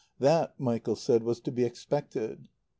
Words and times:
That, 0.17 0.59
Michael 0.59 0.95
said, 0.95 1.21
was 1.21 1.39
to 1.41 1.51
be 1.51 1.63
expected. 1.63 2.47